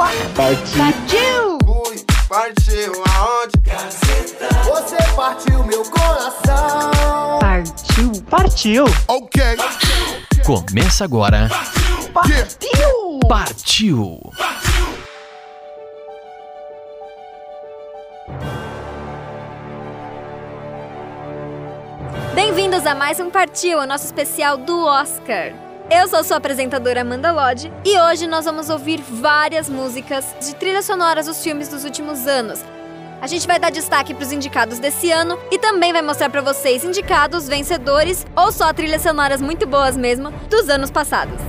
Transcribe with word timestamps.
Partiu! 0.00 1.58
Fui, 1.62 2.06
partiu 2.26 3.04
aonde? 3.18 3.52
Você 4.64 4.96
partiu 5.14 5.62
meu 5.64 5.84
coração. 5.90 7.38
Partiu! 7.38 8.22
Partiu! 8.30 8.84
Ok. 9.06 9.42
Começa 10.42 11.04
agora. 11.04 11.50
Partiu! 12.14 13.20
Partiu! 13.28 14.18
Bem-vindos 22.34 22.86
a 22.86 22.94
mais 22.94 23.20
um 23.20 23.28
Partiu, 23.28 23.80
o 23.80 23.86
nosso 23.86 24.06
especial 24.06 24.56
do 24.56 24.82
Oscar. 24.82 25.69
Eu 25.92 26.06
sou 26.06 26.22
sua 26.22 26.36
apresentadora 26.36 27.00
Amanda 27.00 27.32
Lodge 27.32 27.72
e 27.84 27.98
hoje 27.98 28.28
nós 28.28 28.44
vamos 28.44 28.70
ouvir 28.70 29.00
várias 29.00 29.68
músicas 29.68 30.24
de 30.40 30.54
trilhas 30.54 30.84
sonoras 30.84 31.26
dos 31.26 31.42
filmes 31.42 31.68
dos 31.68 31.84
últimos 31.84 32.28
anos. 32.28 32.62
A 33.20 33.26
gente 33.26 33.44
vai 33.44 33.58
dar 33.58 33.72
destaque 33.72 34.14
para 34.14 34.22
os 34.22 34.30
indicados 34.30 34.78
desse 34.78 35.10
ano 35.10 35.36
e 35.50 35.58
também 35.58 35.92
vai 35.92 36.00
mostrar 36.00 36.30
para 36.30 36.42
vocês 36.42 36.84
indicados, 36.84 37.48
vencedores 37.48 38.24
ou 38.36 38.52
só 38.52 38.72
trilhas 38.72 39.02
sonoras 39.02 39.42
muito 39.42 39.66
boas 39.66 39.96
mesmo 39.96 40.30
dos 40.48 40.68
anos 40.68 40.92
passados. 40.92 41.40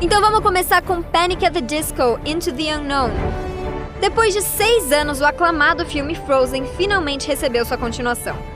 Então 0.00 0.22
vamos 0.22 0.40
começar 0.40 0.80
com 0.80 1.02
Panic 1.02 1.44
at 1.44 1.52
the 1.52 1.60
Disco 1.60 2.18
Into 2.24 2.50
the 2.52 2.74
Unknown. 2.74 3.10
Depois 4.00 4.32
de 4.32 4.40
seis 4.40 4.90
anos, 4.92 5.20
o 5.20 5.26
aclamado 5.26 5.84
filme 5.84 6.14
Frozen 6.14 6.64
finalmente 6.78 7.28
recebeu 7.28 7.66
sua 7.66 7.76
continuação. 7.76 8.51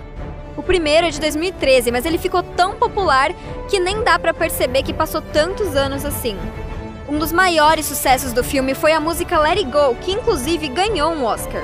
O 0.56 0.62
primeiro 0.62 1.06
é 1.06 1.10
de 1.10 1.20
2013, 1.20 1.90
mas 1.90 2.06
ele 2.06 2.18
ficou 2.18 2.42
tão 2.42 2.76
popular 2.76 3.32
que 3.68 3.78
nem 3.78 4.02
dá 4.02 4.18
pra 4.18 4.32
perceber 4.32 4.82
que 4.82 4.94
passou 4.94 5.20
tantos 5.20 5.76
anos 5.76 6.04
assim. 6.04 6.36
Um 7.08 7.18
dos 7.18 7.30
maiores 7.30 7.86
sucessos 7.86 8.32
do 8.32 8.42
filme 8.42 8.74
foi 8.74 8.92
a 8.92 9.00
música 9.00 9.38
Let 9.38 9.58
It 9.58 9.70
Go, 9.70 9.94
que 10.00 10.12
inclusive 10.12 10.68
ganhou 10.68 11.12
um 11.12 11.24
Oscar. 11.24 11.62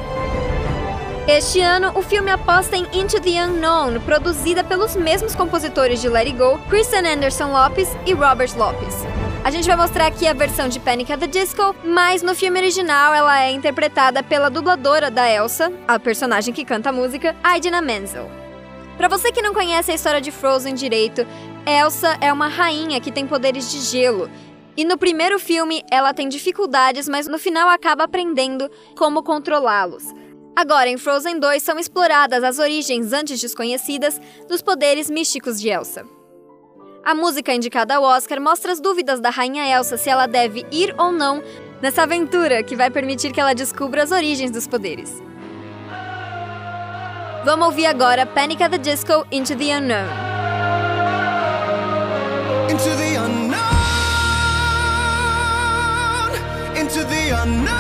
Este 1.26 1.60
ano, 1.60 1.92
o 1.94 2.02
filme 2.02 2.30
aposta 2.30 2.76
em 2.76 2.86
Into 2.92 3.20
the 3.20 3.44
Unknown, 3.44 4.00
produzida 4.00 4.64
pelos 4.64 4.96
mesmos 4.96 5.34
compositores 5.34 6.00
de 6.00 6.08
Let 6.08 6.26
It 6.26 6.36
Go, 6.36 6.58
Kristen 6.68 7.06
Anderson 7.06 7.52
Lopes 7.52 7.88
e 8.04 8.12
Robert 8.12 8.50
Lopes. 8.56 9.06
A 9.44 9.50
gente 9.50 9.66
vai 9.66 9.76
mostrar 9.76 10.06
aqui 10.06 10.26
a 10.26 10.32
versão 10.32 10.68
de 10.68 10.78
Panic 10.78 11.12
at 11.12 11.20
the 11.20 11.26
Disco, 11.26 11.74
mas 11.84 12.22
no 12.22 12.34
filme 12.34 12.58
original 12.58 13.14
ela 13.14 13.40
é 13.40 13.52
interpretada 13.52 14.22
pela 14.22 14.50
dubladora 14.50 15.10
da 15.10 15.28
Elsa, 15.28 15.72
a 15.86 15.98
personagem 15.98 16.52
que 16.52 16.64
canta 16.64 16.90
a 16.90 16.92
música, 16.92 17.34
Idina 17.56 17.80
Menzel. 17.80 18.41
Para 19.02 19.18
você 19.18 19.32
que 19.32 19.42
não 19.42 19.52
conhece 19.52 19.90
a 19.90 19.94
história 19.96 20.20
de 20.20 20.30
Frozen 20.30 20.76
direito, 20.76 21.26
Elsa 21.66 22.16
é 22.20 22.32
uma 22.32 22.46
rainha 22.46 23.00
que 23.00 23.10
tem 23.10 23.26
poderes 23.26 23.68
de 23.68 23.80
gelo. 23.80 24.30
E 24.76 24.84
no 24.84 24.96
primeiro 24.96 25.40
filme 25.40 25.82
ela 25.90 26.14
tem 26.14 26.28
dificuldades, 26.28 27.08
mas 27.08 27.26
no 27.26 27.36
final 27.36 27.68
acaba 27.68 28.04
aprendendo 28.04 28.70
como 28.96 29.24
controlá-los. 29.24 30.04
Agora, 30.54 30.88
em 30.88 30.96
Frozen 30.96 31.40
2, 31.40 31.60
são 31.60 31.80
exploradas 31.80 32.44
as 32.44 32.60
origens 32.60 33.12
antes 33.12 33.40
desconhecidas 33.40 34.20
dos 34.48 34.62
poderes 34.62 35.10
místicos 35.10 35.60
de 35.60 35.68
Elsa. 35.68 36.06
A 37.04 37.12
música 37.12 37.52
indicada 37.52 37.96
ao 37.96 38.04
Oscar 38.04 38.40
mostra 38.40 38.70
as 38.70 38.80
dúvidas 38.80 39.18
da 39.18 39.30
rainha 39.30 39.66
Elsa 39.66 39.96
se 39.96 40.10
ela 40.10 40.28
deve 40.28 40.64
ir 40.70 40.94
ou 40.96 41.10
não 41.10 41.42
nessa 41.82 42.04
aventura 42.04 42.62
que 42.62 42.76
vai 42.76 42.88
permitir 42.88 43.32
que 43.32 43.40
ela 43.40 43.52
descubra 43.52 44.04
as 44.04 44.12
origens 44.12 44.52
dos 44.52 44.68
poderes. 44.68 45.20
Vamos 47.44 47.66
ouvir 47.66 47.86
agora 47.86 48.24
Panic 48.24 48.60
at 48.60 48.70
the 48.70 48.78
Disco 48.78 49.26
Into 49.30 49.56
the 49.56 49.70
Unknown. 49.70 50.06
Into 52.70 52.96
the 52.96 53.16
unknown. 53.16 53.62
Into 56.76 57.04
the 57.04 57.30
unknown. 57.42 57.72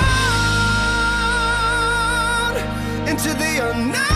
Into 3.06 3.34
the 3.34 3.70
unknown. 3.70 4.12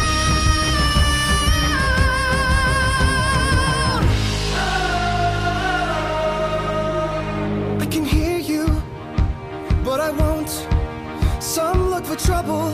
Some 11.41 11.91
look 11.91 12.05
for 12.05 12.17
trouble, 12.17 12.71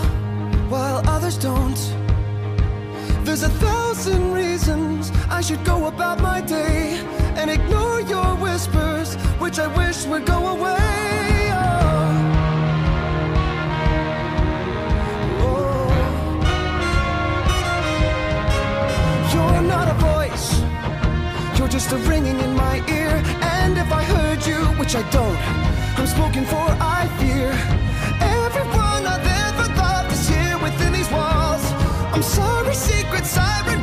while 0.68 1.02
others 1.06 1.36
don't. 1.38 2.01
There's 3.32 3.44
a 3.44 3.48
thousand 3.48 4.34
reasons 4.34 5.10
I 5.30 5.40
should 5.40 5.64
go 5.64 5.86
about 5.86 6.20
my 6.20 6.42
day 6.42 7.00
and 7.38 7.50
ignore 7.50 8.02
your 8.02 8.36
whispers, 8.36 9.14
which 9.40 9.58
I 9.58 9.68
wish 9.68 10.04
would 10.04 10.26
go 10.26 10.48
away. 10.48 11.48
Oh. 15.40 15.88
You're 19.32 19.62
not 19.62 19.88
a 19.88 19.94
voice, 19.94 20.60
you're 21.58 21.68
just 21.68 21.90
a 21.92 21.96
ringing 22.10 22.38
in 22.38 22.54
my 22.54 22.86
ear. 22.86 23.22
And 23.40 23.78
if 23.78 23.90
I 23.90 24.02
heard 24.02 24.44
you, 24.44 24.58
which 24.78 24.94
I 24.94 25.08
don't, 25.08 25.38
I'm 25.98 26.06
spoken 26.06 26.44
for, 26.44 26.66
I 26.98 27.08
Sorry, 32.22 32.72
secret 32.72 33.26
siren, 33.26 33.81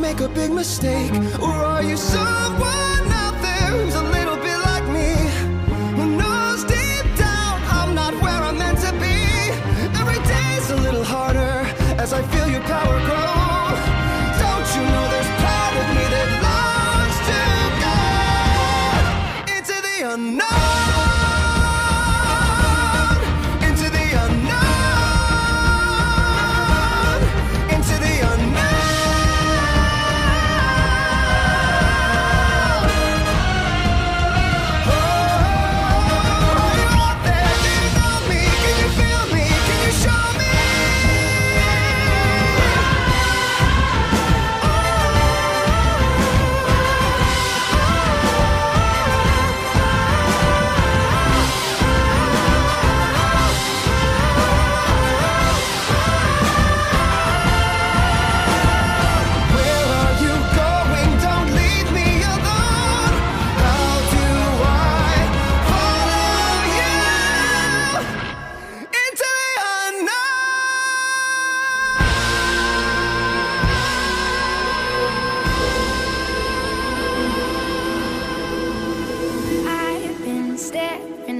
make 0.00 0.20
a 0.20 0.28
big 0.28 0.50
mistake? 0.50 1.12
Or 1.40 1.63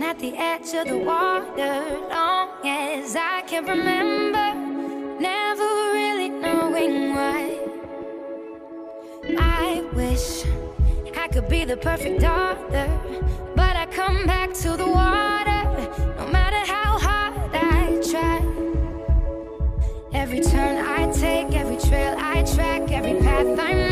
at 0.05 0.19
the 0.19 0.37
edge 0.37 0.75
of 0.75 0.87
the 0.87 0.99
water 0.99 1.77
long 2.11 2.51
as 2.67 3.17
I 3.17 3.41
can 3.47 3.65
remember. 3.65 4.47
Never 5.19 5.69
really 5.99 6.29
knowing 6.29 7.15
why. 7.15 7.59
I 9.39 9.83
wish 9.95 10.45
I 11.17 11.27
could 11.29 11.49
be 11.49 11.65
the 11.65 11.79
perfect 11.79 12.21
daughter, 12.21 12.87
but 13.57 13.77
I 13.77 13.87
come 13.87 14.27
back 14.27 14.53
to 14.65 14.77
the 14.77 14.87
water 14.87 15.63
no 16.19 16.27
matter 16.39 16.63
how 16.73 16.99
hard 17.07 17.55
I 17.55 18.01
try. 18.11 18.41
Every 20.13 20.41
turn 20.41 20.85
I 20.85 21.11
take, 21.13 21.55
every 21.57 21.79
trail 21.89 22.15
I 22.19 22.43
track, 22.55 22.93
every 22.93 23.15
path 23.21 23.59
I 23.59 23.75
make. 23.75 23.84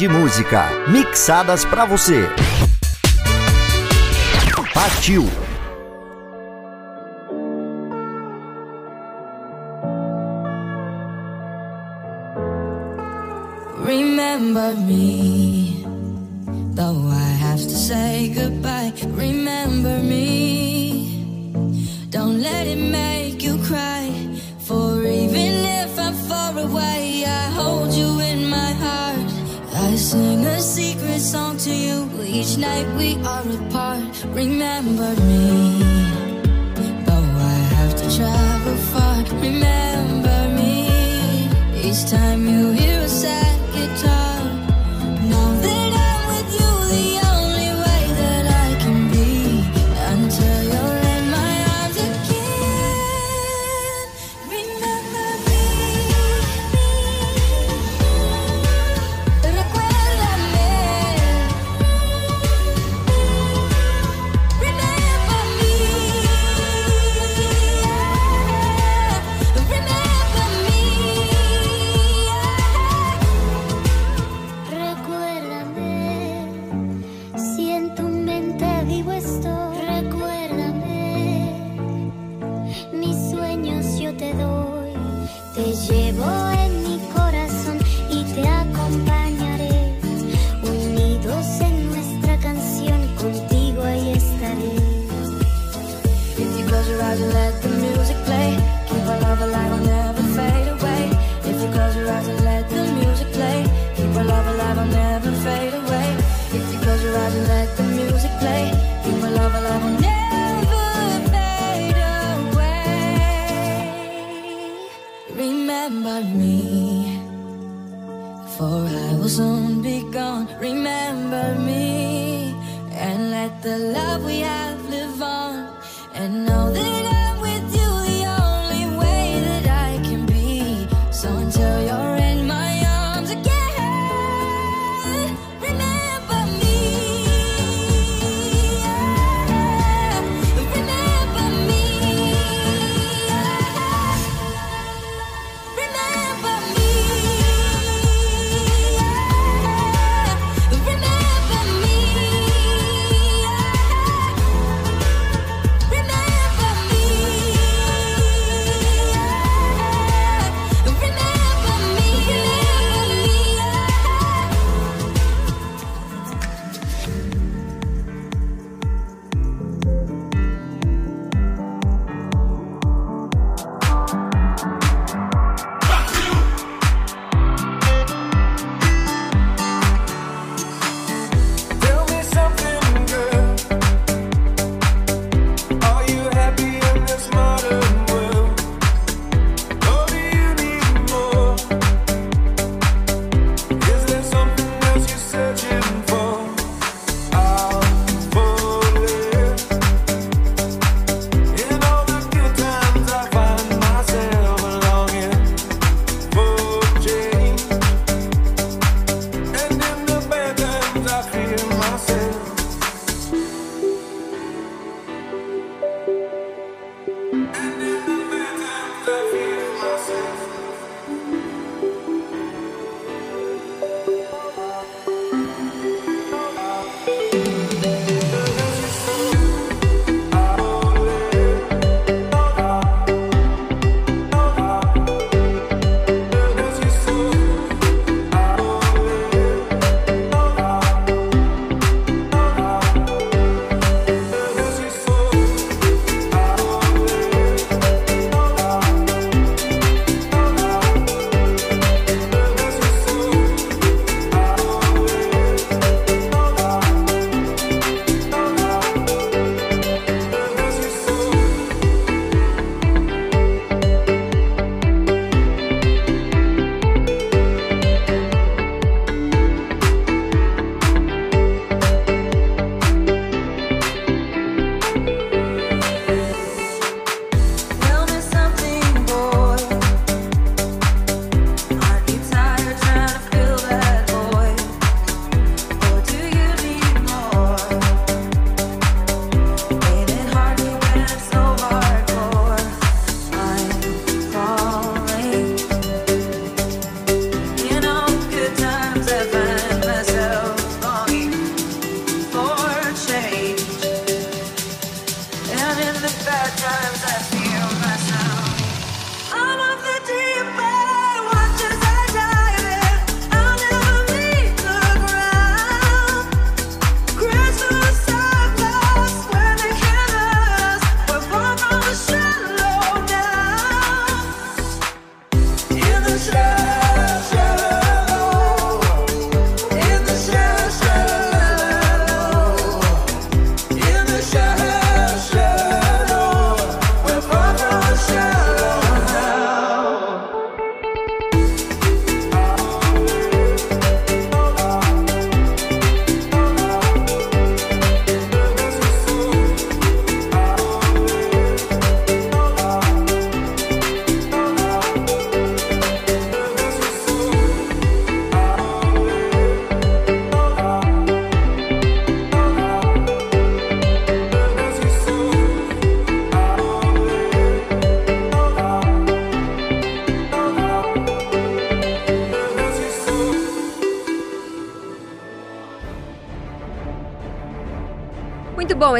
De 0.00 0.08
música 0.08 0.66
mixadas 0.88 1.62
pra 1.66 1.84
você. 1.84 2.26
Partiu! 4.72 5.28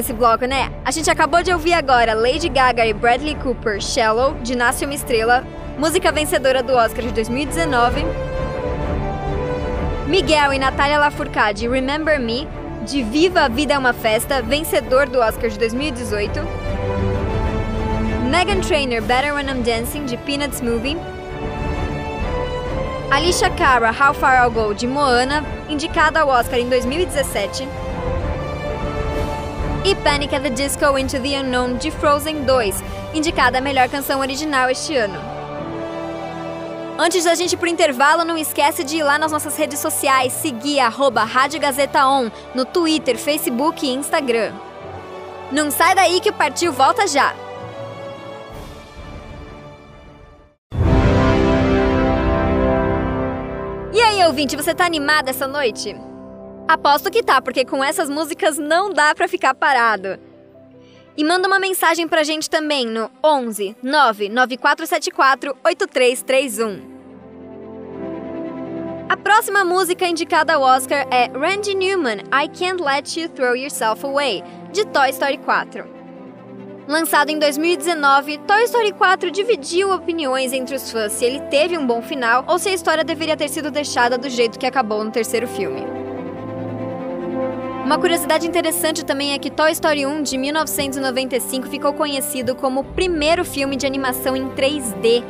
Esse 0.00 0.12
bloco, 0.12 0.44
né? 0.46 0.72
A 0.84 0.90
gente 0.90 1.10
acabou 1.10 1.42
de 1.42 1.52
ouvir 1.52 1.74
agora 1.74 2.14
Lady 2.14 2.48
Gaga 2.48 2.84
e 2.86 2.92
Bradley 2.92 3.34
Cooper, 3.36 3.80
Shallow, 3.80 4.34
de 4.42 4.56
Nasce 4.56 4.84
Uma 4.84 4.94
Estrela, 4.94 5.44
música 5.78 6.10
vencedora 6.10 6.62
do 6.62 6.74
Oscar 6.74 7.04
de 7.04 7.12
2019. 7.12 8.04
Miguel 10.06 10.54
e 10.54 10.58
Natália 10.58 10.98
Lafourcade, 10.98 11.68
Remember 11.68 12.18
Me, 12.18 12.48
de 12.84 13.02
Viva 13.02 13.42
a 13.42 13.48
Vida 13.48 13.74
é 13.74 13.78
uma 13.78 13.92
Festa, 13.92 14.42
vencedor 14.42 15.08
do 15.08 15.20
Oscar 15.20 15.48
de 15.50 15.58
2018. 15.58 16.40
Megan 18.28 18.60
Trainor, 18.60 19.02
Better 19.02 19.34
When 19.34 19.48
I'm 19.48 19.62
Dancing, 19.62 20.06
de 20.06 20.16
Peanuts 20.16 20.60
Movie. 20.60 20.96
Alicia 23.10 23.50
Cara, 23.50 23.90
How 23.90 24.14
Far 24.14 24.42
I'll 24.42 24.50
Go, 24.50 24.72
de 24.72 24.86
Moana, 24.86 25.44
indicada 25.68 26.20
ao 26.20 26.28
Oscar 26.28 26.58
em 26.58 26.68
2017. 26.68 27.68
E 29.82 29.94
Panic 29.94 30.34
at 30.34 30.42
the 30.42 30.50
Disco 30.50 30.98
Into 30.98 31.18
the 31.18 31.36
Unknown, 31.36 31.78
de 31.78 31.90
Frozen 31.90 32.44
2, 32.44 32.84
indicada 33.14 33.58
a 33.58 33.60
melhor 33.62 33.88
canção 33.88 34.20
original 34.20 34.68
este 34.68 34.94
ano. 34.94 35.18
Antes 36.98 37.24
da 37.24 37.34
gente 37.34 37.54
ir 37.54 37.56
pro 37.56 37.66
intervalo, 37.66 38.22
não 38.22 38.36
esquece 38.36 38.84
de 38.84 38.98
ir 38.98 39.02
lá 39.02 39.18
nas 39.18 39.32
nossas 39.32 39.56
redes 39.56 39.78
sociais, 39.78 40.34
seguir 40.34 40.80
arroba 40.80 41.24
Rádio 41.24 41.58
Gazeta 41.58 42.06
On, 42.06 42.30
no 42.54 42.66
Twitter, 42.66 43.16
Facebook 43.16 43.86
e 43.86 43.94
Instagram. 43.94 44.52
Não 45.50 45.70
sai 45.70 45.94
daí 45.94 46.20
que 46.20 46.28
o 46.28 46.34
Partiu 46.34 46.74
volta 46.74 47.06
já! 47.06 47.34
E 53.94 54.00
aí, 54.02 54.22
ouvinte, 54.26 54.56
você 54.56 54.74
tá 54.74 54.84
animado 54.84 55.30
essa 55.30 55.48
noite? 55.48 56.09
Aposto 56.70 57.10
que 57.10 57.20
tá, 57.20 57.42
porque 57.42 57.64
com 57.64 57.82
essas 57.82 58.08
músicas 58.08 58.56
não 58.56 58.92
dá 58.92 59.12
pra 59.12 59.26
ficar 59.26 59.52
parado. 59.54 60.20
E 61.16 61.24
manda 61.24 61.48
uma 61.48 61.58
mensagem 61.58 62.06
pra 62.06 62.22
gente 62.22 62.48
também 62.48 62.86
no 62.86 63.10
11 63.24 63.74
99474 63.82 65.56
8331. 65.64 66.80
A 69.08 69.16
próxima 69.16 69.64
música 69.64 70.06
indicada 70.06 70.54
ao 70.54 70.62
Oscar 70.62 71.08
é 71.10 71.26
Randy 71.36 71.74
Newman, 71.74 72.18
I 72.32 72.48
Can't 72.56 72.80
Let 72.80 73.16
You 73.16 73.28
Throw 73.30 73.56
Yourself 73.56 74.06
Away, 74.06 74.44
de 74.70 74.86
Toy 74.86 75.10
Story 75.10 75.38
4. 75.38 75.84
Lançado 76.86 77.30
em 77.30 77.38
2019, 77.40 78.38
Toy 78.46 78.62
Story 78.62 78.92
4 78.92 79.32
dividiu 79.32 79.92
opiniões 79.92 80.52
entre 80.52 80.76
os 80.76 80.92
fãs 80.92 81.10
se 81.14 81.24
ele 81.24 81.40
teve 81.50 81.76
um 81.76 81.84
bom 81.84 82.00
final 82.00 82.44
ou 82.46 82.60
se 82.60 82.68
a 82.68 82.72
história 82.72 83.02
deveria 83.02 83.36
ter 83.36 83.48
sido 83.48 83.72
deixada 83.72 84.16
do 84.16 84.30
jeito 84.30 84.56
que 84.56 84.66
acabou 84.66 85.02
no 85.02 85.10
terceiro 85.10 85.48
filme. 85.48 85.99
Uma 87.90 87.98
curiosidade 87.98 88.46
interessante 88.46 89.04
também 89.04 89.32
é 89.32 89.38
que 89.40 89.50
Toy 89.50 89.72
Story 89.72 90.06
1 90.06 90.22
de 90.22 90.38
1995 90.38 91.66
ficou 91.66 91.92
conhecido 91.92 92.54
como 92.54 92.82
o 92.82 92.84
primeiro 92.84 93.44
filme 93.44 93.74
de 93.74 93.84
animação 93.84 94.36
em 94.36 94.48
3D. 94.50 95.24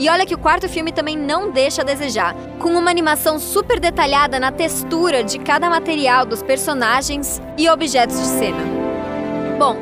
E 0.00 0.08
olha 0.08 0.26
que 0.26 0.34
o 0.34 0.38
quarto 0.38 0.68
filme 0.68 0.90
também 0.90 1.16
não 1.16 1.52
deixa 1.52 1.82
a 1.82 1.84
desejar, 1.84 2.34
com 2.58 2.70
uma 2.70 2.90
animação 2.90 3.38
super 3.38 3.78
detalhada 3.78 4.40
na 4.40 4.50
textura 4.50 5.22
de 5.22 5.38
cada 5.38 5.70
material 5.70 6.26
dos 6.26 6.42
personagens 6.42 7.40
e 7.56 7.68
objetos 7.68 8.18
de 8.18 8.26
cena. 8.26 8.64
Bom, 9.56 9.76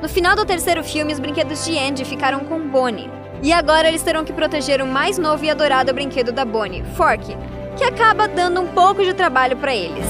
no 0.00 0.08
final 0.08 0.36
do 0.36 0.46
terceiro 0.46 0.84
filme, 0.84 1.12
os 1.12 1.18
brinquedos 1.18 1.64
de 1.64 1.76
Andy 1.76 2.04
ficaram 2.04 2.44
com 2.44 2.68
Bonnie. 2.68 3.10
E 3.42 3.52
agora 3.52 3.88
eles 3.88 4.02
terão 4.04 4.24
que 4.24 4.32
proteger 4.32 4.80
o 4.80 4.86
mais 4.86 5.18
novo 5.18 5.44
e 5.44 5.50
adorado 5.50 5.92
brinquedo 5.92 6.30
da 6.30 6.44
Bonnie, 6.44 6.84
Fork, 6.94 7.36
que 7.76 7.82
acaba 7.82 8.28
dando 8.28 8.60
um 8.60 8.68
pouco 8.68 9.02
de 9.02 9.12
trabalho 9.12 9.56
para 9.56 9.74
eles. 9.74 10.06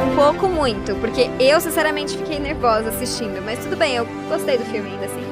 Um 0.00 0.16
pouco 0.16 0.48
muito, 0.48 0.94
porque 0.96 1.30
eu 1.38 1.60
sinceramente 1.60 2.16
fiquei 2.16 2.38
nervosa 2.38 2.88
assistindo, 2.88 3.42
mas 3.44 3.58
tudo 3.58 3.76
bem, 3.76 3.96
eu 3.96 4.06
gostei 4.28 4.56
do 4.56 4.64
filme 4.64 4.90
ainda 4.90 5.04
assim. 5.04 5.24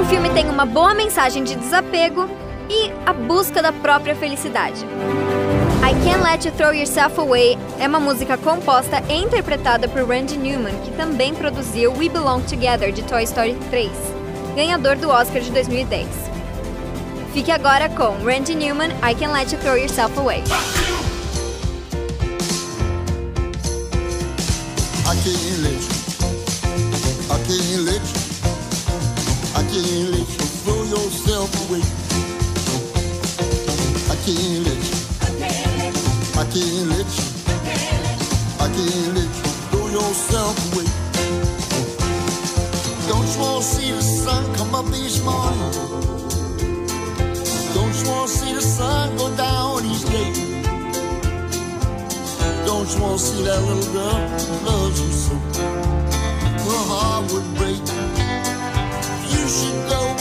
O 0.00 0.04
filme 0.04 0.30
tem 0.30 0.48
uma 0.48 0.64
boa 0.64 0.94
mensagem 0.94 1.42
de 1.42 1.56
desapego 1.56 2.28
e 2.70 2.90
a 3.04 3.12
busca 3.12 3.60
da 3.60 3.72
própria 3.72 4.14
felicidade. 4.14 4.86
I 5.84 5.92
Can't 6.04 6.22
Let 6.22 6.44
You 6.44 6.52
Throw 6.52 6.72
Yourself 6.72 7.18
Away 7.18 7.58
é 7.80 7.88
uma 7.88 7.98
música 7.98 8.38
composta 8.38 9.02
e 9.08 9.14
interpretada 9.14 9.88
por 9.88 10.08
Randy 10.08 10.38
Newman, 10.38 10.74
que 10.84 10.92
também 10.92 11.34
produziu 11.34 11.92
We 11.92 12.08
Belong 12.08 12.42
Together 12.42 12.92
de 12.92 13.02
Toy 13.02 13.24
Story 13.24 13.56
3, 13.70 13.90
ganhador 14.54 14.96
do 14.96 15.10
Oscar 15.10 15.42
de 15.42 15.50
2010. 15.50 16.06
Fique 17.32 17.50
agora 17.50 17.88
com 17.88 18.24
Randy 18.24 18.54
Newman, 18.54 18.90
I 19.02 19.14
Can't 19.14 19.32
Let 19.32 19.52
You 19.52 19.58
Throw 19.58 19.76
Yourself 19.76 20.16
Away. 20.18 20.44
I 25.12 25.14
can't 25.16 25.58
let 25.62 25.72
you. 25.74 25.92
I 27.28 27.36
can't 27.44 27.82
let 27.84 28.00
you. 28.00 28.20
I 29.52 29.62
can't 29.68 30.08
let 30.08 30.26
you 30.32 30.46
throw 30.64 30.82
yourself 30.84 31.52
away. 31.68 31.82
I 34.08 34.16
can't 34.24 34.64
let 34.64 34.80
you. 34.88 34.96
I 36.40 36.44
can't 36.48 36.88
let 36.88 37.08
you. 37.12 37.26
I 38.58 38.68
can't 38.74 39.12
let 39.12 39.32
you 39.36 39.50
throw 39.68 39.86
yourself 39.88 40.56
away. 40.72 40.88
Don't 43.06 43.28
you 43.34 43.40
wanna 43.42 43.62
see 43.62 43.92
the 43.92 44.00
sun 44.00 44.42
come 44.56 44.74
up 44.74 44.86
each 44.94 45.20
morning? 45.20 45.72
Don't 47.74 47.94
you 48.00 48.08
wanna 48.10 48.28
see 48.28 48.54
the 48.54 48.62
sun 48.62 49.14
go 49.18 49.31
Don't 52.82 52.96
you 52.96 53.00
wanna 53.00 53.16
see 53.16 53.44
that 53.44 53.62
little 53.62 53.92
girl 53.92 54.18
loves 54.66 55.00
you 55.00 55.12
so? 55.12 55.34
Her 56.66 56.82
heart 56.90 57.32
would 57.32 57.54
break. 57.54 57.78
You 59.30 59.48
should 59.48 59.88
go. 59.88 60.11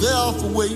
Life 0.00 0.42
away. 0.42 0.68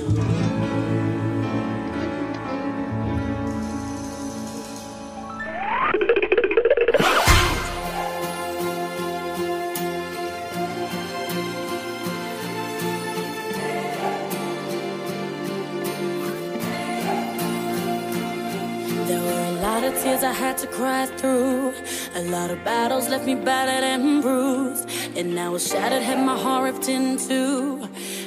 There 19.06 19.22
were 19.22 19.30
a 19.30 19.52
lot 19.60 19.84
of 19.84 19.94
tears 20.02 20.22
I 20.22 20.32
had 20.32 20.58
to 20.58 20.66
cry 20.66 21.06
through. 21.06 21.72
A 22.14 22.22
lot 22.24 22.50
of 22.50 22.62
battles 22.64 23.08
left 23.08 23.24
me 23.24 23.34
battered 23.34 23.84
and 23.84 24.22
bruised. 24.22 24.88
And 25.16 25.34
now 25.34 25.52
was 25.52 25.66
shattered, 25.66 26.02
had 26.02 26.24
my 26.24 26.36
heart 26.38 26.74
ripped 26.74 26.88
in 26.88 27.16
two. 27.16 27.83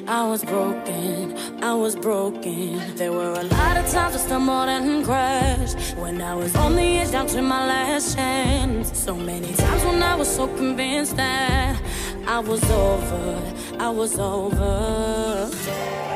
I 0.09 0.25
was 0.25 0.41
broken, 0.41 1.35
I 1.61 1.73
was 1.73 1.93
broken. 1.97 2.95
There 2.95 3.11
were 3.11 3.33
a 3.33 3.43
lot 3.43 3.75
of 3.75 3.91
times 3.91 4.15
I 4.15 4.19
stumbled 4.19 4.69
and 4.69 5.03
crashed. 5.03 5.97
When 5.97 6.21
I 6.21 6.33
was 6.33 6.55
on 6.55 6.77
the 6.77 6.81
edge, 6.81 7.11
down 7.11 7.27
to 7.27 7.41
my 7.41 7.67
last 7.67 8.15
chance. 8.15 8.97
So 8.97 9.13
many 9.13 9.51
times 9.53 9.83
when 9.83 10.01
I 10.01 10.15
was 10.15 10.33
so 10.33 10.47
convinced 10.47 11.17
that 11.17 11.81
I 12.25 12.39
was 12.39 12.63
over, 12.71 13.53
I 13.79 13.89
was 13.89 14.17
over. 14.17 16.06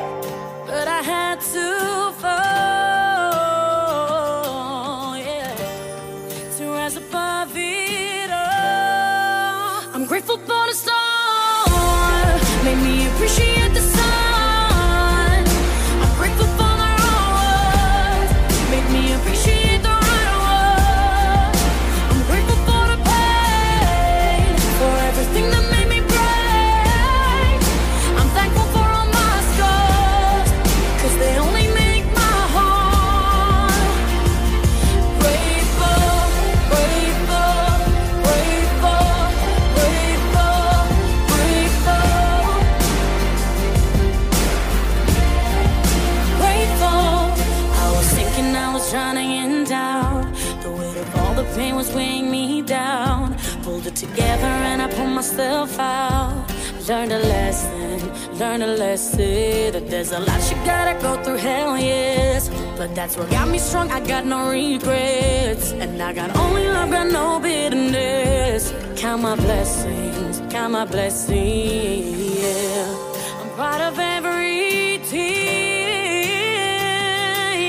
Learned 56.92 57.12
a 57.12 57.20
lesson, 57.20 58.38
learned 58.38 58.62
a 58.64 58.66
lesson 58.76 59.72
that 59.72 59.88
there's 59.88 60.12
a 60.12 60.20
lot 60.20 60.50
you 60.50 60.56
gotta 60.56 60.92
go 61.00 61.16
through. 61.24 61.38
Hell 61.38 61.78
yes, 61.78 62.50
but 62.76 62.94
that's 62.94 63.16
what 63.16 63.30
got 63.30 63.48
me 63.48 63.56
strong. 63.56 63.90
I 63.90 63.98
got 64.06 64.26
no 64.26 64.50
regrets, 64.50 65.72
and 65.72 66.02
I 66.02 66.12
got 66.12 66.36
only 66.36 66.68
love, 66.68 66.90
got 66.90 67.06
no 67.10 67.40
bitterness. 67.40 68.74
Count 68.94 69.22
my 69.22 69.36
blessings, 69.36 70.42
count 70.52 70.72
my 70.74 70.84
blessings. 70.84 72.42
Yeah, 72.42 73.40
I'm 73.40 73.48
proud 73.56 73.80
of 73.80 73.98
every 73.98 75.00
tear. 75.08 76.34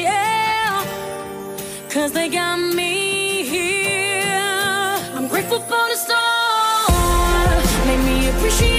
Yeah. 0.03 0.83
Cause 1.89 2.11
they 2.11 2.27
got 2.27 2.59
me 2.59 3.43
here. 3.43 4.99
I'm 5.15 5.29
grateful 5.29 5.61
for 5.61 5.87
the 5.91 5.95
storm. 5.95 7.63
Made 7.87 8.03
me 8.03 8.27
appreciate 8.31 8.72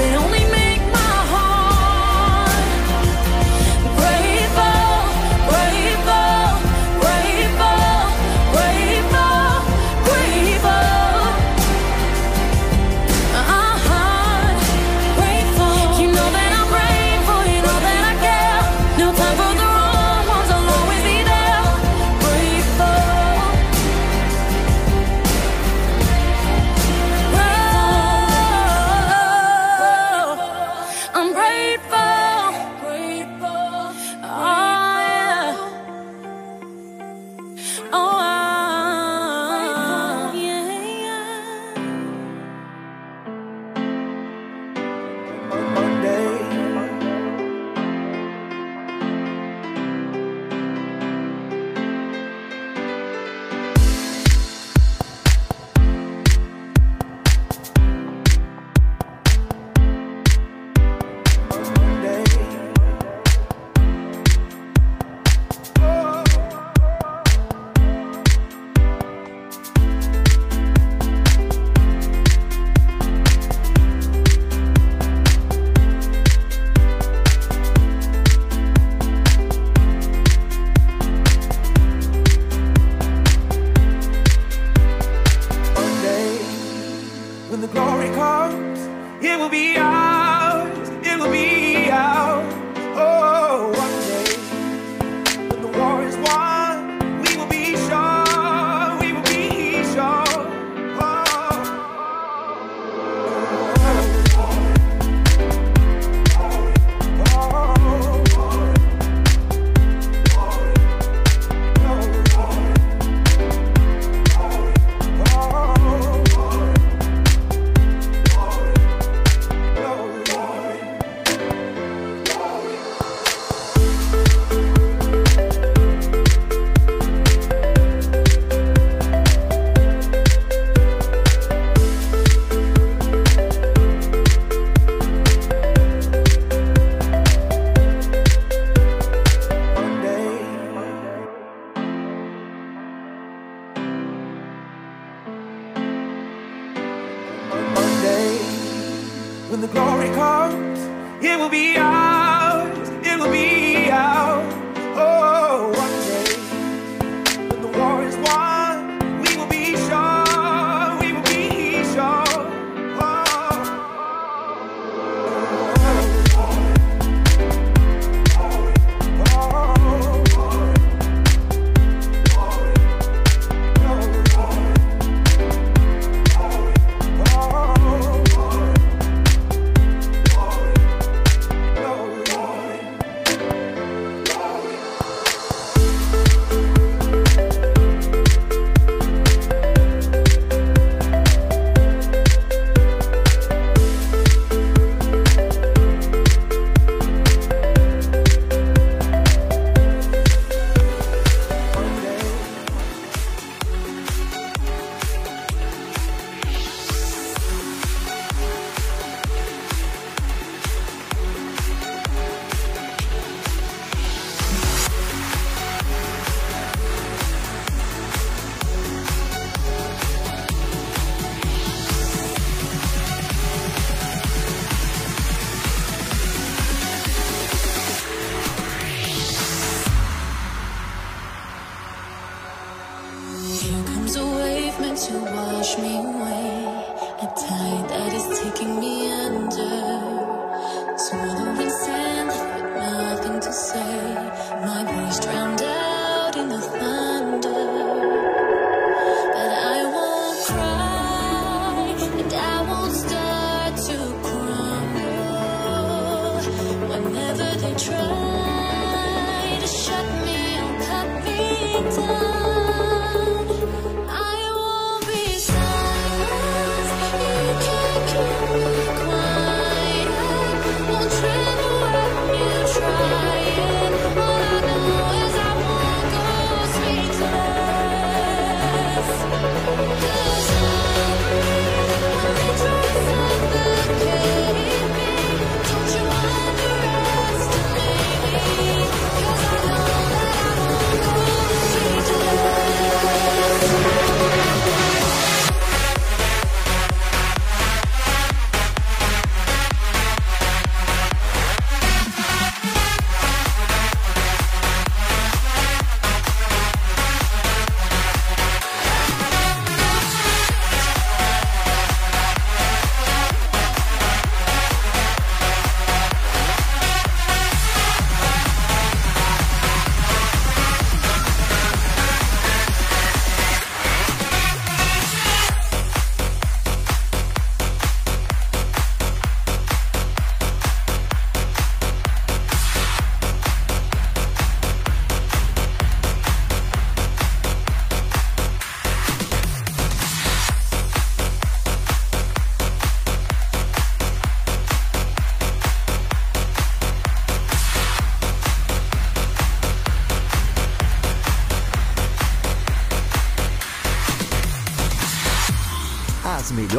they 0.00 0.16
only 0.16 0.44
make 0.50 0.59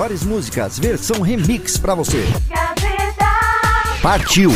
melhores 0.01 0.23
músicas, 0.23 0.79
versão 0.79 1.21
remix 1.21 1.77
pra 1.77 1.93
você. 1.93 2.25
Partiu! 4.01 4.51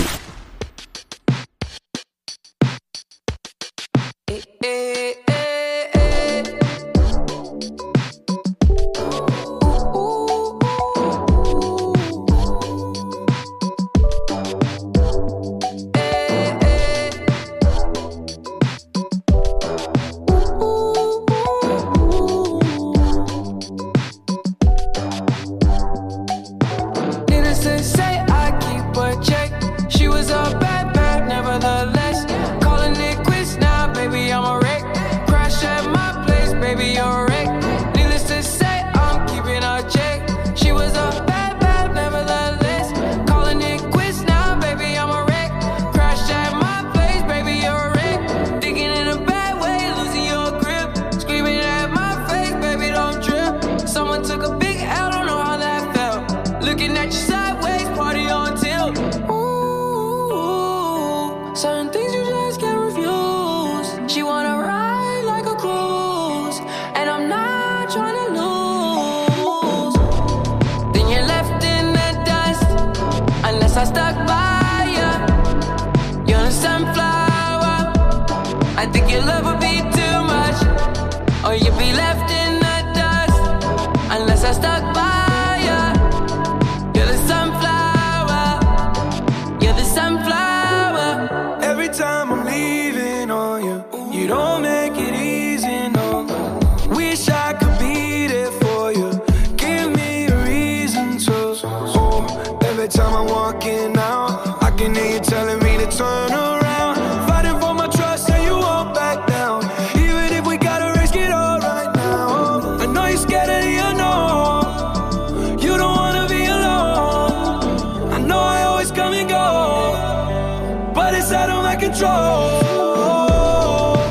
is 121.17 121.31
out 121.31 121.49
of 121.49 121.63
my 121.63 121.75
control. 121.75 122.11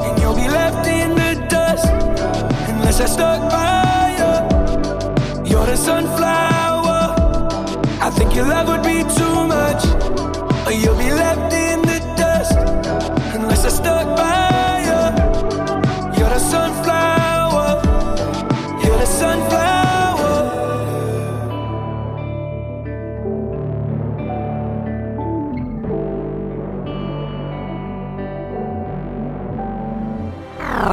And 0.07 0.21
you'll 0.21 0.35
be 0.35 0.49
left 0.49 0.87
in 0.87 1.11
the 1.14 1.47
dust 1.49 1.88
unless 2.71 3.01
I 3.01 3.07
stuck 3.07 3.40
by 3.51 4.17
you. 4.21 5.51
You're 5.51 5.67
the 5.67 5.77
sunflower. 5.77 7.01
I 8.01 8.11
think 8.11 8.35
your 8.35 8.47
love 8.47 8.69
would 8.69 8.83
be 8.83 9.03
too. 9.17 9.34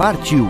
Partiu. 0.01 0.49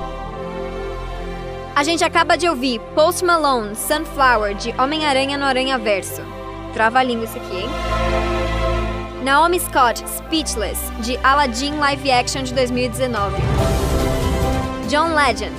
A 1.76 1.84
gente 1.84 2.06
acaba 2.06 2.38
de 2.38 2.48
ouvir 2.48 2.80
Post 2.96 3.26
Malone, 3.26 3.76
Sunflower, 3.76 4.56
de 4.56 4.74
Homem-Aranha 4.80 5.38
no 5.38 5.44
Aranha 5.44 5.78
Verso. 5.78 6.22
Trava 6.74 7.00
a 7.00 7.04
língua 7.04 7.26
isso 7.26 7.38
aqui, 7.38 7.58
hein? 7.58 7.70
Naomi 9.26 9.60
Scott, 9.60 10.06
Speechless, 10.08 10.80
de 11.02 11.18
Aladdin 11.18 11.76
Live 11.76 12.10
Action 12.10 12.44
de 12.44 12.54
2019. 12.54 13.36
John 14.88 15.14
Legend, 15.14 15.52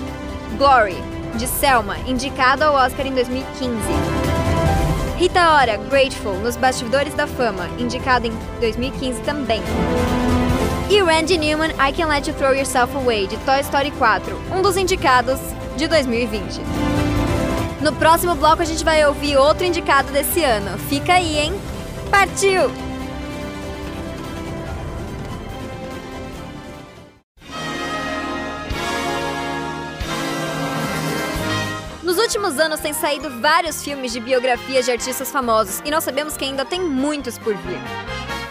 Glory, 0.56 0.96
de 1.34 1.46
Selma, 1.46 1.98
indicado 2.06 2.64
ao 2.64 2.74
Oscar 2.74 3.06
em 3.06 3.12
2015. 3.12 3.76
Rita 5.18 5.50
Ora, 5.50 5.76
Grateful, 5.76 6.36
nos 6.36 6.56
Bastidores 6.56 7.12
da 7.12 7.26
Fama, 7.26 7.68
indicado 7.78 8.26
em 8.26 8.32
2015 8.58 9.20
também. 9.20 9.60
E 10.92 11.00
Randy 11.00 11.38
Newman, 11.38 11.70
I 11.78 11.90
Can 11.90 12.06
Let 12.06 12.28
You 12.28 12.34
Throw 12.34 12.52
Yourself 12.52 12.94
Away, 12.94 13.26
de 13.26 13.38
Toy 13.46 13.60
Story 13.60 13.90
4, 13.92 14.38
um 14.54 14.60
dos 14.60 14.76
indicados 14.76 15.40
de 15.74 15.88
2020. 15.88 16.60
No 17.80 17.94
próximo 17.94 18.34
bloco 18.34 18.60
a 18.60 18.64
gente 18.66 18.84
vai 18.84 19.02
ouvir 19.06 19.38
outro 19.38 19.64
indicado 19.64 20.12
desse 20.12 20.44
ano. 20.44 20.78
Fica 20.90 21.14
aí, 21.14 21.38
hein? 21.38 21.54
Partiu! 22.10 22.70
Nos 32.02 32.18
últimos 32.18 32.58
anos 32.58 32.80
têm 32.80 32.92
saído 32.92 33.40
vários 33.40 33.82
filmes 33.82 34.12
de 34.12 34.20
biografias 34.20 34.84
de 34.84 34.92
artistas 34.92 35.30
famosos 35.30 35.80
e 35.86 35.90
nós 35.90 36.04
sabemos 36.04 36.36
que 36.36 36.44
ainda 36.44 36.66
tem 36.66 36.82
muitos 36.82 37.38
por 37.38 37.56
vir. 37.56 37.80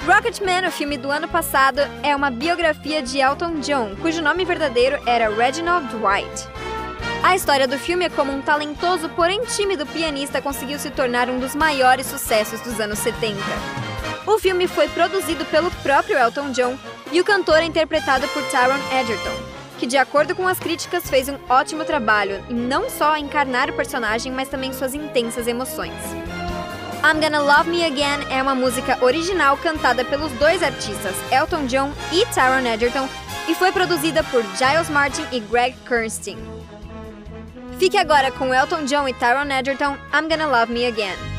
Rocketman, 0.06 0.68
o 0.68 0.72
filme 0.72 0.98
do 0.98 1.12
ano 1.12 1.28
passado, 1.28 1.80
é 2.02 2.16
uma 2.16 2.32
biografia 2.32 3.04
de 3.04 3.20
Elton 3.20 3.60
John, 3.60 3.96
cujo 4.02 4.20
nome 4.20 4.44
verdadeiro 4.44 5.00
era 5.06 5.30
Reginald 5.30 5.88
Dwight. 5.90 6.48
A 7.22 7.36
história 7.36 7.68
do 7.68 7.78
filme 7.78 8.06
é 8.06 8.10
como 8.10 8.32
um 8.32 8.42
talentoso, 8.42 9.10
porém 9.10 9.46
tímido 9.46 9.86
pianista 9.86 10.42
conseguiu 10.42 10.80
se 10.80 10.90
tornar 10.90 11.30
um 11.30 11.40
dos 11.40 11.54
maiores 11.54 12.08
sucessos 12.08 12.60
dos 12.62 12.80
anos 12.80 12.98
70. 12.98 13.38
O 14.26 14.40
filme 14.40 14.68
foi 14.68 14.88
produzido 14.90 15.46
pelo 15.46 15.70
próprio 15.84 16.18
Elton 16.18 16.52
John 16.52 16.76
e 17.12 17.22
o 17.22 17.24
cantor 17.24 17.58
é 17.58 17.66
interpretado 17.66 18.28
por 18.30 18.42
Taron 18.50 18.80
Egerton, 18.92 19.40
que, 19.78 19.86
de 19.86 19.98
acordo 19.98 20.36
com 20.36 20.48
as 20.48 20.58
críticas, 20.58 21.08
fez 21.12 21.30
um 21.30 21.38
ótimo 21.48 21.86
trabalho 21.86 22.44
em 22.50 22.56
não 22.56 22.90
só 22.90 23.16
encarnar 23.18 23.70
o 23.70 23.74
personagem, 23.74 24.32
mas 24.32 24.50
também 24.50 24.74
suas 24.74 24.96
intensas 24.96 25.46
emoções. 25.46 25.94
I'm 27.04 27.20
Gonna 27.20 27.42
Love 27.42 27.68
Me 27.68 27.84
Again 27.84 28.28
é 28.30 28.40
uma 28.44 28.54
música 28.54 29.04
original 29.04 29.58
cantada 29.58 30.06
pelos 30.06 30.32
dois 30.34 30.62
artistas, 30.62 31.16
Elton 31.32 31.66
John 31.66 31.92
e 32.12 32.24
Taron 32.28 32.64
Egerton, 32.68 33.10
e 33.50 33.56
foi 33.56 33.72
produzida 33.72 34.24
por 34.26 34.44
Giles 34.56 34.88
Martin 34.88 35.26
e 35.32 35.40
Greg 35.40 35.76
Kurstin. 35.88 36.38
Fique 37.80 37.98
agora 37.98 38.32
com 38.32 38.54
Elton 38.54 38.86
John 38.86 39.08
e 39.08 39.14
Taron 39.14 39.52
Egerton, 39.52 39.98
I'm 40.14 40.30
Gonna 40.30 40.46
Love 40.46 40.72
Me 40.72 40.86
Again. 40.86 41.31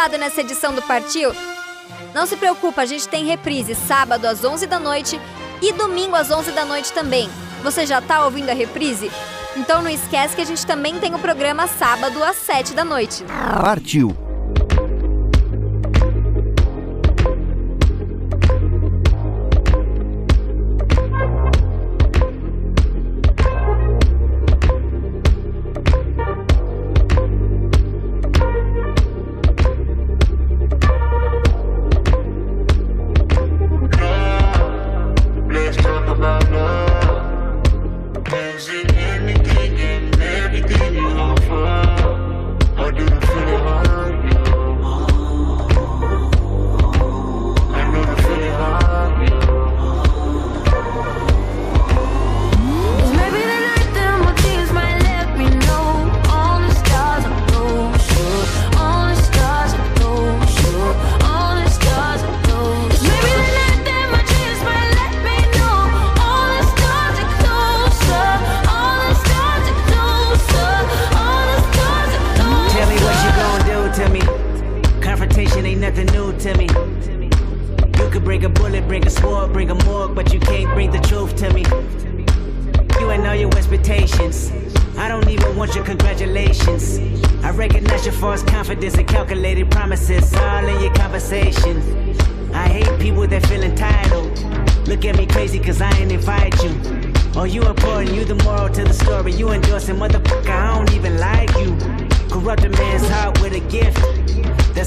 falado 0.00 0.16
nessa 0.16 0.40
edição 0.40 0.74
do 0.74 0.80
Partiu? 0.80 1.30
Não 2.14 2.24
se 2.24 2.34
preocupa, 2.34 2.80
a 2.80 2.86
gente 2.86 3.06
tem 3.06 3.26
reprise 3.26 3.74
sábado 3.74 4.24
às 4.24 4.42
11 4.42 4.66
da 4.66 4.78
noite 4.78 5.20
e 5.60 5.74
domingo 5.74 6.16
às 6.16 6.30
11 6.30 6.52
da 6.52 6.64
noite 6.64 6.90
também. 6.90 7.28
Você 7.62 7.84
já 7.84 8.00
tá 8.00 8.24
ouvindo 8.24 8.48
a 8.48 8.54
reprise? 8.54 9.10
Então 9.54 9.82
não 9.82 9.90
esquece 9.90 10.34
que 10.34 10.40
a 10.40 10.46
gente 10.46 10.64
também 10.64 10.98
tem 10.98 11.14
o 11.14 11.18
programa 11.18 11.66
sábado 11.66 12.24
às 12.24 12.36
7 12.36 12.72
da 12.72 12.82
noite. 12.82 13.22
Partiu! 13.62 14.29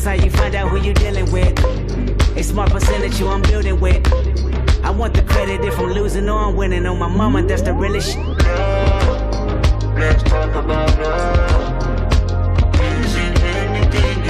That's 0.03 0.19
how 0.19 0.25
you 0.25 0.31
find 0.31 0.53
out 0.53 0.67
who 0.67 0.85
you 0.85 0.93
dealing 0.93 1.31
with. 1.31 1.57
A 2.35 2.43
smart 2.43 2.71
percentage 2.71 3.21
you 3.21 3.27
I'm 3.29 3.41
building 3.41 3.79
with. 3.79 4.05
I 4.83 4.89
want 4.89 5.13
the 5.13 5.21
credit 5.21 5.63
if 5.63 5.79
I'm 5.79 5.93
losing 5.93 6.27
or 6.27 6.39
I'm 6.39 6.57
winning. 6.57 6.85
On 6.85 6.99
my 6.99 7.07
mama, 7.07 7.41
that's 7.43 7.61
the 7.61 7.71
realest 7.71 8.17
yeah, 8.17 9.95
Let's 9.97 10.21
talk 10.23 10.53
about 10.55 10.89
love. 10.99 12.75
Easy, 12.99 13.21
anything, 13.21 14.21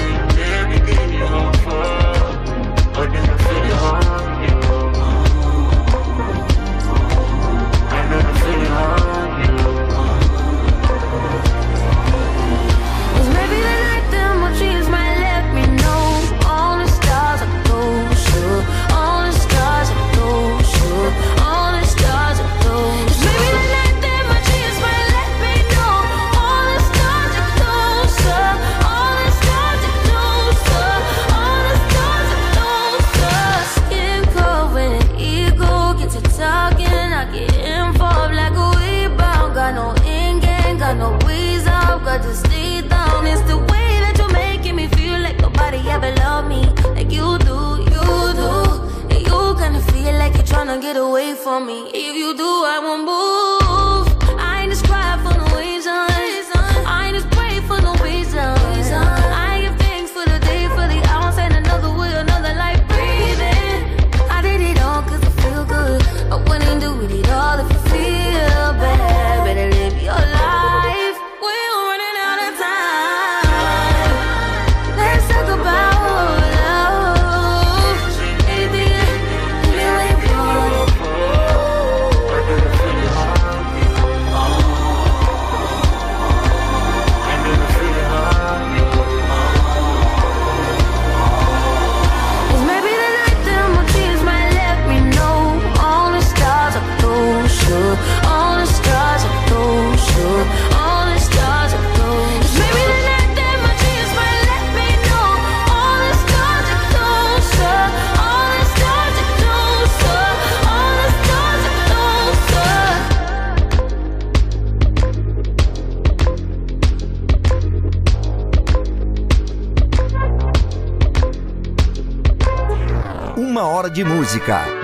everything 0.62 1.12
you 1.12 1.26
hope 1.26 1.56
for. 1.56 3.33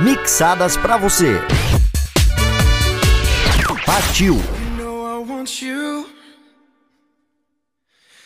mixadas 0.01 0.77
para 0.77 0.97
você. 0.97 1.39
Partiu. 3.85 4.37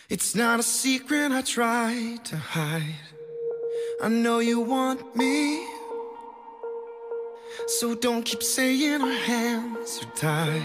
It's 0.09 0.35
not 0.35 0.59
a 0.59 0.63
secret 0.63 1.31
I 1.31 1.41
try 1.41 2.19
to 2.25 2.35
hide. 2.35 2.99
I 4.01 4.09
know 4.09 4.39
you 4.39 4.59
want 4.59 5.15
me. 5.15 5.65
So 7.67 7.95
don't 7.95 8.23
keep 8.23 8.43
saying 8.43 9.01
our 9.01 9.17
hands 9.25 10.01
are 10.03 10.11
tied. 10.15 10.61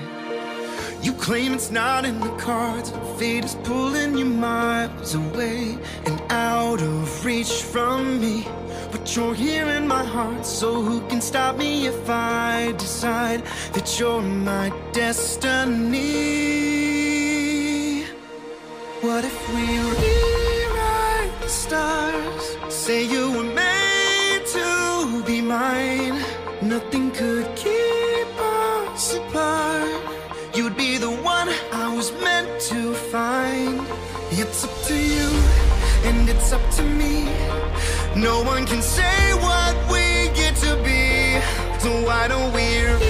You 1.02 1.12
claim 1.12 1.54
it's 1.54 1.70
not 1.70 2.04
in 2.04 2.18
the 2.20 2.34
cards. 2.36 2.92
Fate 3.16 3.44
is 3.44 3.54
pulling 3.62 4.18
you 4.18 4.24
miles 4.24 5.14
away 5.14 5.78
and 6.04 6.20
out 6.30 6.82
of 6.82 7.24
reach 7.24 7.62
from 7.62 8.20
me. 8.20 8.44
but 8.91 9.14
you're 9.14 9.34
here 9.34 9.66
in 9.66 9.86
my 9.86 10.05
heart. 10.05 10.45
So 10.45 10.82
who 10.82 11.01
can 11.09 11.20
stop 11.20 11.57
me 11.57 11.86
if 11.86 12.09
I 12.09 12.72
decide 12.78 13.43
that 13.72 13.99
you're 13.99 14.22
my 14.22 14.72
destiny? 14.93 15.99
What 19.01 19.24
if 19.24 19.39
we 19.55 19.64
rewrite 19.78 21.41
the 21.41 21.49
stars? 21.49 22.57
Say 22.68 23.05
you 23.05 23.30
were 23.32 23.51
made 23.55 24.45
to 24.55 25.22
be 25.26 25.41
mine. 25.41 26.18
Nothing 26.62 27.11
could 27.12 27.47
keep 27.57 28.28
us 28.41 29.14
apart. 29.14 30.03
You'd 30.55 30.76
be 30.76 30.99
the 30.99 31.11
one 31.11 31.49
I 31.72 31.95
was 31.95 32.11
meant 32.20 32.61
to 32.70 32.95
find. 33.12 33.80
It's 34.30 34.64
up 34.64 34.74
to 34.89 34.95
you 34.95 35.67
and 36.05 36.28
it's 36.28 36.53
up 36.53 36.62
to 36.76 36.82
me. 36.82 37.24
No 38.16 38.42
one 38.42 38.66
can 38.66 38.82
say 38.82 39.34
what 39.34 39.74
we 39.90 40.28
get 40.34 40.57
to 40.57 40.76
be, 40.82 41.40
so 41.80 41.90
why 42.07 42.28
don't 42.28 42.53
we? 42.53 43.07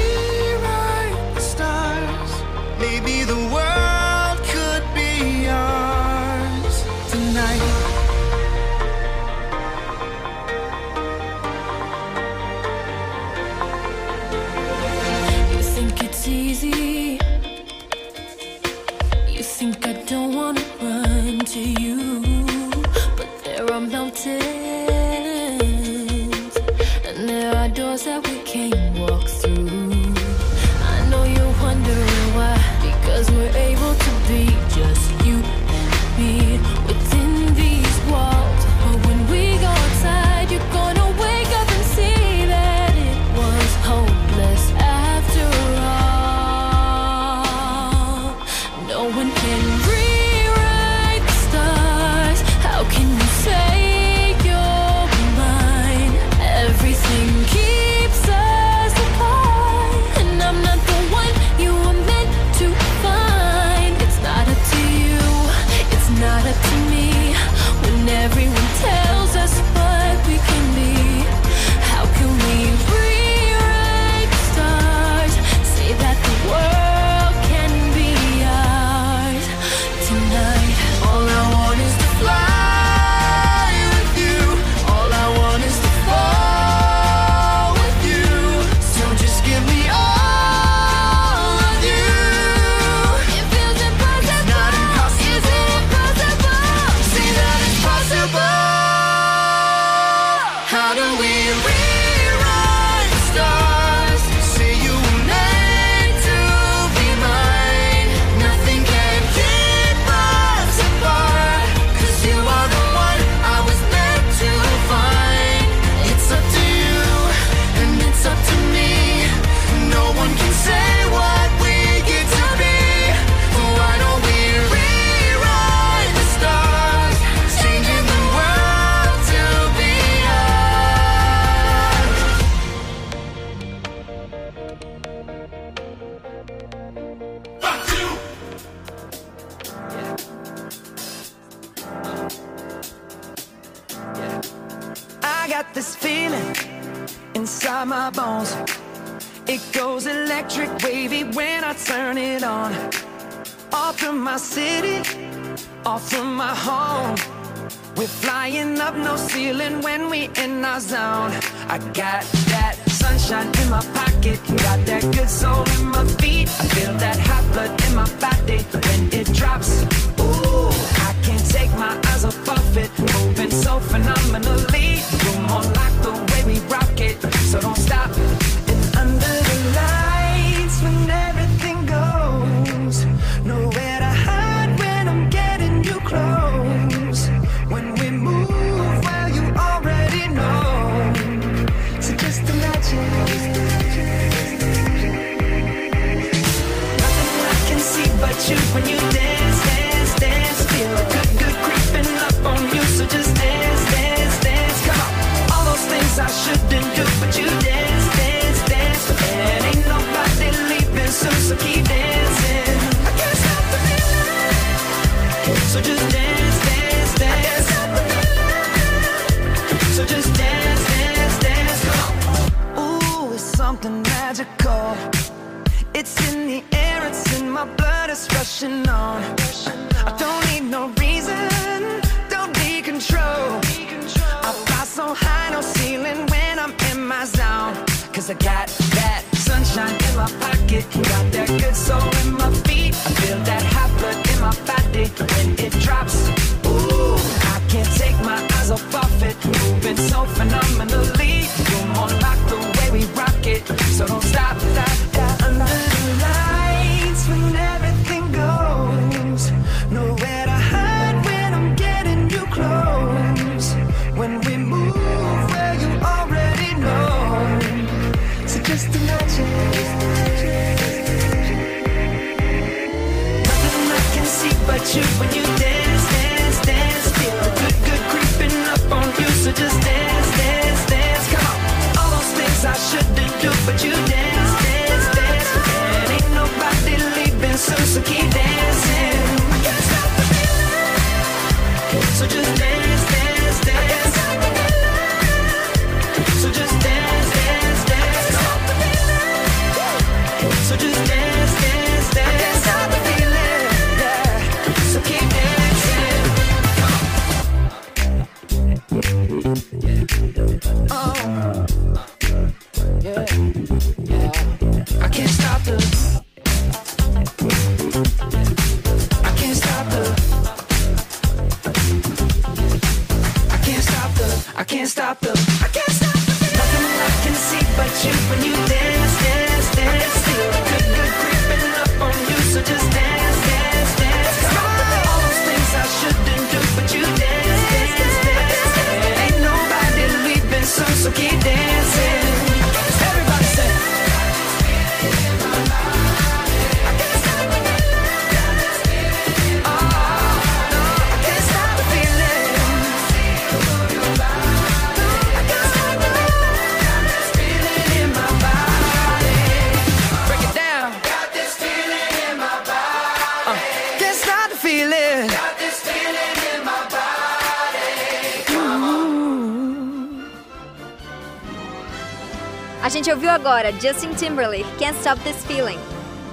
Agora 373.49 373.73
Justin 373.73 374.13
Timberlake, 374.13 374.67
Can't 374.79 374.99
Stop 374.99 375.19
This 375.23 375.43
Feeling, 375.47 375.79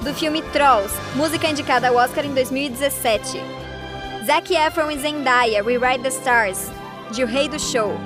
do 0.03 0.13
filme 0.13 0.41
Trolls, 0.51 0.93
música 1.15 1.47
indicada 1.47 1.87
ao 1.87 1.95
Oscar 1.95 2.25
em 2.25 2.33
2017. 2.33 3.41
Zac 4.25 4.53
Efron 4.53 4.91
e 4.91 4.97
Zendaya, 4.97 5.63
Rewrite 5.63 6.03
the 6.03 6.09
Stars, 6.09 6.69
de 7.11 7.23
O 7.23 7.25
Rei 7.25 7.47
do 7.47 7.57
Show. 7.57 7.97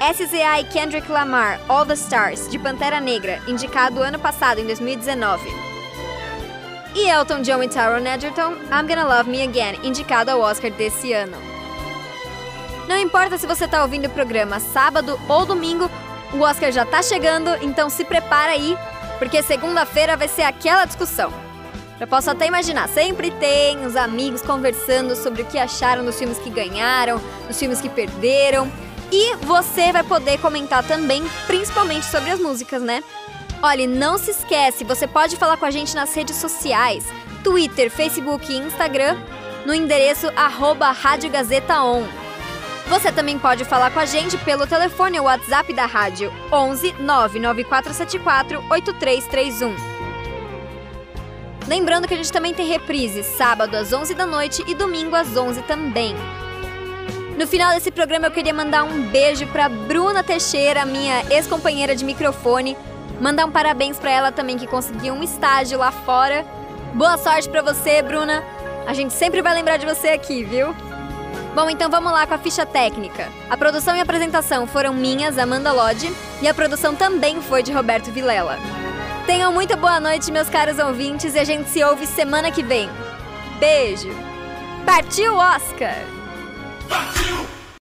SZA 0.00 0.58
e 0.58 0.64
Kendrick 0.64 1.08
Lamar, 1.08 1.60
All 1.68 1.86
the 1.86 1.94
Stars, 1.94 2.48
de 2.50 2.58
Pantera 2.58 3.00
Negra, 3.00 3.40
indicado 3.46 4.02
ano 4.02 4.18
passado, 4.18 4.60
em 4.60 4.66
2019. 4.66 5.48
E 6.96 7.08
Elton 7.08 7.42
John 7.42 7.62
e 7.62 7.68
Taron 7.68 8.04
Egerton, 8.04 8.54
I'm 8.72 8.88
Gonna 8.88 9.04
Love 9.04 9.30
Me 9.30 9.44
Again, 9.44 9.78
indicado 9.84 10.32
ao 10.32 10.40
Oscar 10.40 10.72
desse 10.72 11.12
ano. 11.12 11.36
Não 12.88 12.98
importa 12.98 13.38
se 13.38 13.46
você 13.46 13.68
tá 13.68 13.82
ouvindo 13.82 14.06
o 14.06 14.10
programa 14.10 14.58
sábado 14.58 15.16
ou 15.28 15.46
domingo, 15.46 15.88
o 16.32 16.40
Oscar 16.40 16.70
já 16.70 16.84
tá 16.84 17.02
chegando, 17.02 17.50
então 17.62 17.88
se 17.88 18.04
prepara 18.04 18.52
aí, 18.52 18.76
porque 19.18 19.42
segunda-feira 19.42 20.16
vai 20.16 20.28
ser 20.28 20.42
aquela 20.42 20.84
discussão. 20.84 21.32
Eu 22.00 22.06
posso 22.06 22.30
até 22.30 22.46
imaginar, 22.46 22.88
sempre 22.88 23.30
tem 23.32 23.84
os 23.84 23.96
amigos 23.96 24.42
conversando 24.42 25.16
sobre 25.16 25.42
o 25.42 25.44
que 25.44 25.58
acharam 25.58 26.04
dos 26.04 26.16
filmes 26.16 26.38
que 26.38 26.50
ganharam, 26.50 27.20
dos 27.48 27.58
filmes 27.58 27.80
que 27.80 27.88
perderam. 27.88 28.70
E 29.10 29.34
você 29.36 29.90
vai 29.90 30.04
poder 30.04 30.38
comentar 30.38 30.84
também, 30.84 31.24
principalmente 31.46 32.06
sobre 32.06 32.30
as 32.30 32.38
músicas, 32.38 32.82
né? 32.82 33.02
Olha, 33.60 33.86
não 33.88 34.16
se 34.16 34.30
esquece, 34.30 34.84
você 34.84 35.08
pode 35.08 35.36
falar 35.36 35.56
com 35.56 35.64
a 35.64 35.70
gente 35.70 35.94
nas 35.96 36.14
redes 36.14 36.36
sociais, 36.36 37.04
Twitter, 37.42 37.90
Facebook 37.90 38.52
e 38.52 38.58
Instagram, 38.58 39.16
no 39.66 39.74
endereço 39.74 40.30
arroba 40.36 40.92
Rádio 40.92 41.30
Gazeta 41.30 41.82
On. 41.82 42.04
Você 42.88 43.12
também 43.12 43.38
pode 43.38 43.66
falar 43.66 43.90
com 43.90 44.00
a 44.00 44.06
gente 44.06 44.38
pelo 44.38 44.66
telefone 44.66 45.18
ou 45.20 45.26
WhatsApp 45.26 45.74
da 45.74 45.84
rádio 45.84 46.32
11 46.50 46.94
99474 46.98 48.64
8331. 48.70 49.76
Lembrando 51.66 52.08
que 52.08 52.14
a 52.14 52.16
gente 52.16 52.32
também 52.32 52.54
tem 52.54 52.66
reprise 52.66 53.22
sábado 53.22 53.74
às 53.76 53.92
11 53.92 54.14
da 54.14 54.24
noite 54.24 54.64
e 54.66 54.74
domingo 54.74 55.14
às 55.14 55.36
11 55.36 55.60
também. 55.62 56.16
No 57.36 57.46
final 57.46 57.74
desse 57.74 57.90
programa 57.90 58.28
eu 58.28 58.30
queria 58.30 58.54
mandar 58.54 58.84
um 58.84 59.02
beijo 59.08 59.46
para 59.48 59.68
Bruna 59.68 60.24
Teixeira, 60.24 60.86
minha 60.86 61.22
ex-companheira 61.30 61.94
de 61.94 62.06
microfone, 62.06 62.74
mandar 63.20 63.44
um 63.44 63.50
parabéns 63.50 63.98
para 63.98 64.10
ela 64.10 64.32
também 64.32 64.56
que 64.56 64.66
conseguiu 64.66 65.12
um 65.12 65.22
estágio 65.22 65.78
lá 65.78 65.92
fora. 65.92 66.42
Boa 66.94 67.18
sorte 67.18 67.50
para 67.50 67.60
você, 67.60 68.00
Bruna. 68.00 68.42
A 68.86 68.94
gente 68.94 69.12
sempre 69.12 69.42
vai 69.42 69.52
lembrar 69.52 69.76
de 69.76 69.84
você 69.84 70.08
aqui, 70.08 70.42
viu? 70.42 70.74
Bom, 71.58 71.68
então 71.68 71.90
vamos 71.90 72.12
lá 72.12 72.24
com 72.24 72.34
a 72.34 72.38
ficha 72.38 72.64
técnica. 72.64 73.28
A 73.50 73.56
produção 73.56 73.96
e 73.96 74.00
apresentação 74.00 74.64
foram 74.64 74.94
minhas, 74.94 75.36
Amanda 75.36 75.72
Lodge, 75.72 76.08
e 76.40 76.46
a 76.46 76.54
produção 76.54 76.94
também 76.94 77.42
foi 77.42 77.64
de 77.64 77.72
Roberto 77.72 78.12
Vilela. 78.12 78.56
Tenham 79.26 79.52
muito 79.52 79.76
boa 79.76 79.98
noite, 79.98 80.30
meus 80.30 80.48
caros 80.48 80.78
ouvintes, 80.78 81.34
e 81.34 81.38
a 81.40 81.42
gente 81.42 81.68
se 81.68 81.82
ouve 81.82 82.06
semana 82.06 82.52
que 82.52 82.62
vem. 82.62 82.88
Beijo! 83.58 84.08
Partiu 84.86 85.34
Oscar! 85.34 85.96
Partiu 86.88 87.57